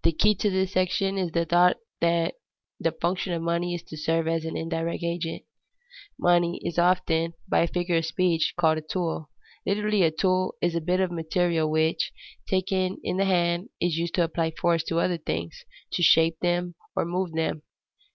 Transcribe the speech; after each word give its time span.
_The 0.02 0.12
key 0.12 0.34
to 0.34 0.50
this 0.50 0.72
section 0.72 1.16
is 1.16 1.32
the 1.32 1.46
thought 1.46 1.78
that 2.02 2.34
the 2.78 2.92
function 2.92 3.32
of 3.32 3.40
money 3.40 3.74
is 3.74 3.82
to 3.84 3.96
serve 3.96 4.28
as 4.28 4.44
an 4.44 4.54
indirect 4.54 5.02
agent. 5.02 5.44
Money 6.18 6.60
is 6.62 6.78
often, 6.78 7.32
by 7.48 7.60
a 7.60 7.66
figure 7.66 7.96
of 7.96 8.04
speech, 8.04 8.52
called 8.58 8.76
a 8.76 8.80
tool. 8.82 9.30
Literally 9.64 10.02
a 10.02 10.10
tool 10.10 10.56
is 10.60 10.74
a 10.74 10.80
bit 10.82 11.00
of 11.00 11.10
material 11.10 11.70
which, 11.70 12.12
taken 12.46 12.98
in 13.02 13.16
the 13.16 13.24
hand, 13.24 13.70
is 13.80 13.96
used 13.96 14.12
to 14.16 14.24
apply 14.24 14.50
force 14.50 14.84
to 14.84 15.00
other 15.00 15.16
things, 15.16 15.64
to 15.92 16.02
shape 16.02 16.40
them 16.40 16.74
or 16.94 17.06
move 17.06 17.32
them. 17.32 17.62